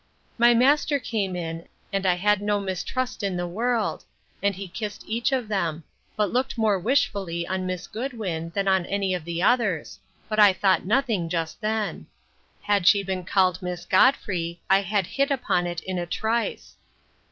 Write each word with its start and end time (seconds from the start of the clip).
My 0.39 0.55
master 0.55 0.97
came 0.97 1.35
in, 1.35 1.67
and 1.93 2.07
I 2.07 2.15
had 2.15 2.41
no 2.41 2.59
mistrust 2.59 3.21
in 3.21 3.37
the 3.37 3.45
world; 3.45 4.03
and 4.41 4.55
he 4.55 4.67
kissed 4.67 5.03
each 5.05 5.31
of 5.31 5.47
them; 5.47 5.83
but 6.15 6.33
looked 6.33 6.57
more 6.57 6.79
wishfully 6.79 7.45
on 7.45 7.67
Miss 7.67 7.85
Goodwin, 7.85 8.49
than 8.55 8.67
on 8.67 8.87
any 8.87 9.13
of 9.13 9.25
the 9.25 9.43
others; 9.43 9.99
but 10.27 10.39
I 10.39 10.53
thought 10.53 10.85
nothing 10.85 11.29
just 11.29 11.61
then: 11.61 12.07
Had 12.63 12.87
she 12.87 13.03
been 13.03 13.25
called 13.25 13.61
Miss 13.61 13.85
Godfrey, 13.85 14.59
I 14.71 14.81
had 14.81 15.05
hit 15.05 15.29
upon 15.29 15.67
it 15.67 15.81
in 15.81 15.99
a 15.99 16.07
trice. 16.07 16.77